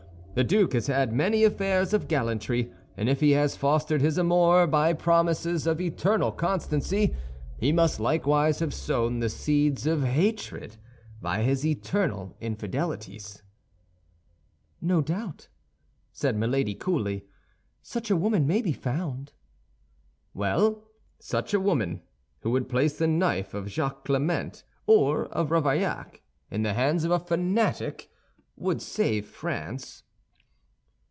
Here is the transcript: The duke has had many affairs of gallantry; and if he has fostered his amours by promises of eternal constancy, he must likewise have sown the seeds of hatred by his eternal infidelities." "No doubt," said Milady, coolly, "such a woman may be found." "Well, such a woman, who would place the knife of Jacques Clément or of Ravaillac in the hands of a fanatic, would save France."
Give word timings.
The 0.33 0.45
duke 0.45 0.71
has 0.71 0.87
had 0.87 1.11
many 1.11 1.43
affairs 1.43 1.91
of 1.93 2.07
gallantry; 2.07 2.71
and 2.95 3.09
if 3.09 3.19
he 3.19 3.31
has 3.31 3.57
fostered 3.57 3.99
his 3.99 4.17
amours 4.17 4.69
by 4.69 4.93
promises 4.93 5.67
of 5.67 5.81
eternal 5.81 6.31
constancy, 6.31 7.17
he 7.57 7.73
must 7.73 7.99
likewise 7.99 8.59
have 8.59 8.73
sown 8.73 9.19
the 9.19 9.27
seeds 9.27 9.85
of 9.85 10.05
hatred 10.05 10.77
by 11.21 11.41
his 11.43 11.65
eternal 11.65 12.33
infidelities." 12.39 13.43
"No 14.79 15.01
doubt," 15.01 15.49
said 16.13 16.37
Milady, 16.37 16.75
coolly, 16.75 17.25
"such 17.81 18.09
a 18.09 18.15
woman 18.15 18.47
may 18.47 18.61
be 18.61 18.71
found." 18.71 19.33
"Well, 20.33 20.87
such 21.19 21.53
a 21.53 21.59
woman, 21.59 22.03
who 22.39 22.51
would 22.51 22.69
place 22.69 22.97
the 22.97 23.05
knife 23.05 23.53
of 23.53 23.67
Jacques 23.69 24.05
Clément 24.07 24.63
or 24.85 25.25
of 25.25 25.49
Ravaillac 25.51 26.21
in 26.49 26.63
the 26.63 26.71
hands 26.73 27.03
of 27.03 27.11
a 27.11 27.19
fanatic, 27.19 28.09
would 28.55 28.81
save 28.81 29.27
France." 29.27 30.03